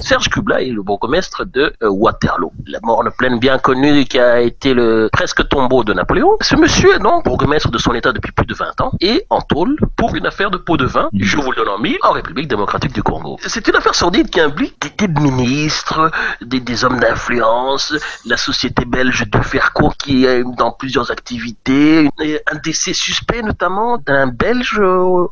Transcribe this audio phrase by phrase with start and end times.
[0.00, 4.40] Serge Kubla est le bourgmestre de euh, Waterloo, la morne plaine bien connue qui a
[4.40, 6.36] été le presque tombeau de Napoléon.
[6.40, 9.40] Ce monsieur est donc bourgmestre de son état depuis plus de 20 ans et en
[9.40, 12.12] tôle pour une affaire de pot de vin, je vous le donne en mille, en
[12.12, 13.38] République démocratique du Congo.
[13.46, 16.10] C'est une affaire sordide qui implique des, ministres,
[16.40, 17.94] des, des hommes d'influence,
[18.24, 24.26] la société belge de Ferco qui est dans plusieurs activités, un décès suspect notamment d'un
[24.26, 24.80] Belge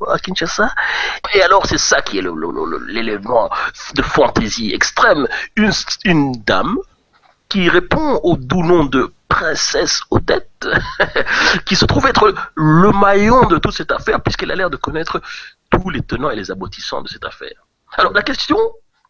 [0.08, 0.70] à Kinshasa.
[1.34, 2.24] Et alors c'est ça qui est
[2.88, 3.50] l'élément
[3.94, 5.26] de fantaisie extrême.
[5.56, 6.76] Une, dame
[7.48, 10.68] qui répond au doux nom de princesse Odette,
[11.66, 15.20] qui se trouve être le maillon de toute cette affaire, puisqu'elle a l'air de connaître
[15.70, 17.66] tous les tenants et les aboutissants de cette affaire.
[17.96, 18.58] Alors la question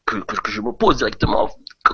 [0.05, 1.51] que, je me pose directement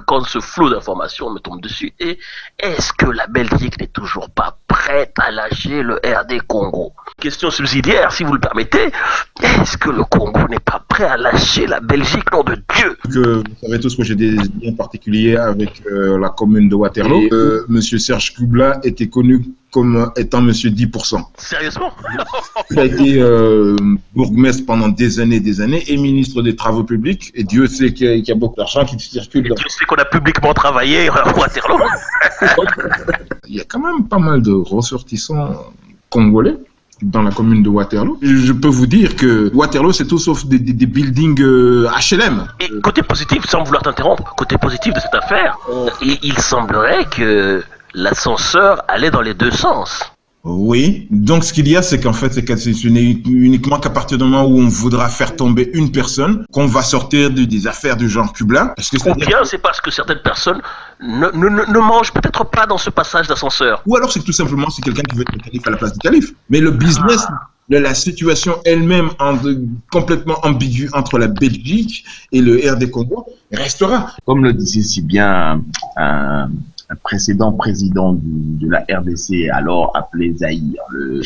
[0.06, 2.18] quand ce flot d'informations me tombe dessus est
[2.58, 8.10] est-ce que la Belgique n'est toujours pas prête à lâcher le RD Congo Question subsidiaire,
[8.10, 8.86] si vous le permettez,
[9.40, 12.96] est-ce que le Congo n'est pas prêt à lâcher la Belgique, nom de Dieu?
[13.04, 17.22] Que vous savez tous que j'ai des liens particuliers avec euh, la commune de Waterloo.
[17.22, 21.22] Et, euh, Monsieur Serge Kubla était connu comme étant Monsieur 10%.
[21.36, 21.92] Sérieusement?
[22.70, 23.76] Il a été euh,
[24.14, 27.30] bourgmestre pendant des années et des années et ministre des Travaux publics.
[27.34, 29.48] Et Dieu sait qu'il y y a beaucoup d'argent qui circule.
[29.48, 31.78] dans- Tu sais qu'on a publiquement travaillé à Waterloo
[33.64, 35.50] a quand même pas mal de ressortissants
[36.10, 36.56] congolais
[37.02, 38.18] dans la commune de Waterloo.
[38.22, 42.46] Je peux vous dire que Waterloo, c'est tout sauf des, des- des buildings euh, HLM.
[42.60, 45.58] Et côté positif, sans vouloir t'interrompre, côté positif de cette affaire,
[46.00, 47.62] il, il semblerait que
[47.94, 50.02] l'ascenseur allait dans les deux sens.
[50.46, 53.80] Oui, donc ce qu'il y a, c'est qu'en fait, c'est que c'est ce n'est uniquement
[53.80, 57.44] qu'à partir du moment où on voudra faire tomber une personne qu'on va sortir de-
[57.46, 58.74] des affaires du genre Kubla.
[58.76, 60.60] Parce que Ou bien c'est parce que certaines personnes
[61.00, 63.82] ne, ne, ne- ne mangent peut-être pas dans ce passage d'ascenseur.
[63.86, 65.76] Ou alors c'est que tout simplement c'est quelqu'un qui veut être le calife à la
[65.78, 66.32] place du calife.
[66.50, 67.26] Mais le business,
[67.70, 69.38] de la situation elle-même en-
[69.90, 74.12] complètement ambiguë entre la Belgique et le RD Congo restera.
[74.26, 75.62] Comme le disait si bien
[75.96, 76.50] un
[77.02, 81.22] précédent président de la RDC, alors appelé Zaïre, le,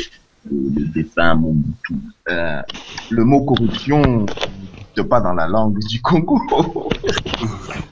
[0.95, 1.95] défunt Mobutu,
[2.31, 2.63] euh,
[3.11, 4.01] le mot corruption
[4.99, 6.41] n'existe pas dans la langue du Congo.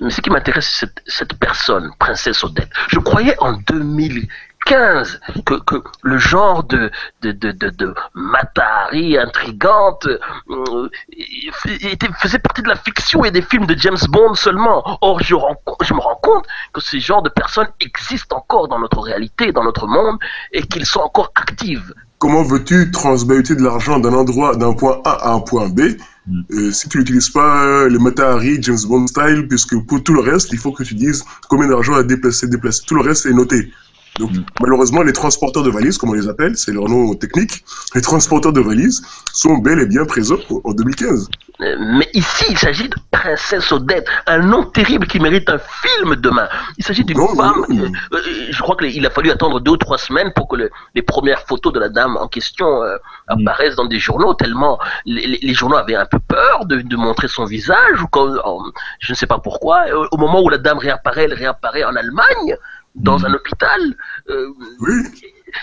[0.01, 2.71] Mais ce qui m'intéresse, c'est cette, cette personne, Princesse Odette.
[2.89, 6.91] Je croyais en 2015 que, que le genre de,
[7.23, 10.09] de, de, de, de Matahari intrigante
[10.51, 10.89] euh,
[11.83, 14.99] était, faisait partie de la fiction et des films de James Bond seulement.
[15.01, 19.53] Or, je me rends compte que ces genres de personnes existent encore dans notre réalité,
[19.53, 20.19] dans notre monde,
[20.53, 21.95] et qu'ils sont encore actives.
[22.19, 25.81] Comment veux-tu transmuter de l'argent d'un endroit, d'un point A à un point B,
[26.51, 30.21] euh, si tu n'utilises pas euh, les Matahari, James Bond style, puisque pour tout le
[30.21, 32.83] reste, il faut que tu dises combien d'argent à déplacer, déplacer.
[32.87, 33.71] Tout le reste est noté.
[34.19, 37.65] Donc, malheureusement, les transporteurs de valises, comme on les appelle, c'est leur nom technique,
[37.95, 41.29] les transporteurs de valises sont bel et bien présents en 2015.
[41.61, 46.49] Mais ici, il s'agit de Princesse Odette, un nom terrible qui mérite un film demain.
[46.77, 47.65] Il s'agit d'une Non, femme.
[47.71, 50.71] euh, euh, je crois qu'il a fallu attendre deux ou trois semaines pour que le-
[50.95, 52.97] les premières photos de la dame en question euh,
[53.29, 57.47] apparaissent dans des journaux, tellement les, journaux avaient un peu peur de, de montrer son
[57.47, 58.63] visage, ou quand, en-
[59.01, 59.85] je ne sais pas pourquoi.
[59.95, 62.57] Au, au moment où la dame réapparaît, elle réapparaît en Allemagne,
[62.95, 63.81] dans un hôpital.
[64.29, 64.49] Euh,
[64.81, 64.93] Oui,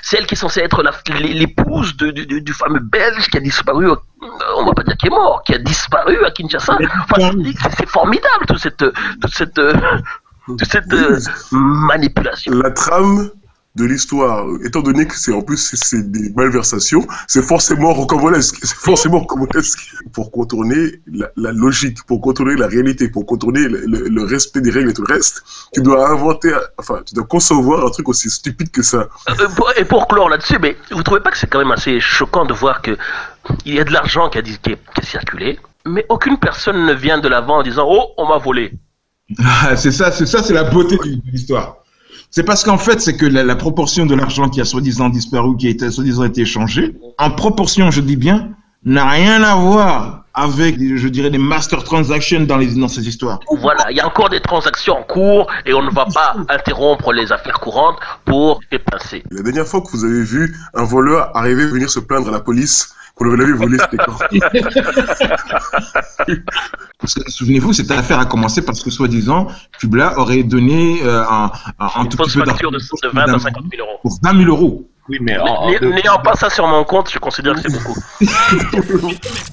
[0.02, 0.82] c'est elle qui est censée être
[1.12, 3.88] l'épouse du, fameux Belge qui a disparu,
[4.64, 6.78] on va pas dire qui est mort, qui a disparu à Kinshasa.
[7.04, 7.32] Enfin,
[7.78, 8.78] c'est- formidable toute cette,
[9.22, 9.74] toute cette, euh,
[10.48, 11.20] toute cette euh,
[11.52, 12.52] manipulation.
[12.54, 13.30] la trame
[13.76, 18.58] de l'histoire, étant donné que c'est en plus c'est- c'est des malversations, c'est forcément rocambolesque.
[18.62, 19.80] C'est forcément rocambolesque.
[20.14, 24.62] Pour contourner la, la logique, pour contourner la réalité, pour contourner le, le- le respect
[24.62, 25.42] des règles et tout le reste,
[25.74, 29.08] tu dois inventer, enfin, tu dois concevoir un truc aussi stupide que ça.
[29.30, 32.00] Euh, pour- et pour clore là-dessus, mais vous trouvez pas que c'est quand même assez
[32.00, 32.96] choquant de voir que
[33.66, 36.38] il y a de l'argent qui a, dit- qui, est- qui a circulé, mais aucune
[36.38, 38.72] personne ne vient de l'avant en disant oh on m'a volé.
[39.44, 41.78] Ah, c'est ça, c'est ça, c'est la beauté de l'histoire.
[42.30, 45.56] C'est parce qu'en fait, c'est que la, la proportion de l'argent qui a soi-disant disparu,
[45.58, 48.50] qui a été soi-disant été échangé, en proportion, je dis bien,
[48.86, 53.40] n'a rien à voir avec, je dirais, des master transactions dans, les, dans ces histoires.
[53.62, 57.14] Voilà, il y a encore des transactions en cours et on ne va pas interrompre
[57.14, 58.60] les affaires courantes pour
[58.92, 59.24] pincer.
[59.30, 62.40] La dernière fois que vous avez vu un voleur arriver venir se plaindre à la
[62.40, 64.14] police avait volé, c'était quand
[67.00, 69.48] Parce que, souvenez-vous, cette affaire a commencé parce que, soi-disant,
[69.80, 73.40] Kubla aurait donné euh, un, un, tout petit peu facture de, d'argent de 20 à
[73.40, 74.00] 50 000 euros.
[74.02, 74.90] pour 20 000 euros.
[75.10, 75.38] Oui, mais
[75.82, 78.00] n'ayant pas ça sur mon compte, je considère que c'est beaucoup.